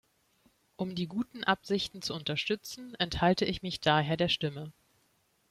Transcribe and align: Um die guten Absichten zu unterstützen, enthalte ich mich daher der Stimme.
Um 0.77 0.95
die 0.95 1.05
guten 1.07 1.43
Absichten 1.43 2.01
zu 2.01 2.15
unterstützen, 2.15 2.95
enthalte 2.95 3.45
ich 3.45 3.61
mich 3.61 3.81
daher 3.81 4.17
der 4.17 4.29
Stimme. 4.29 4.73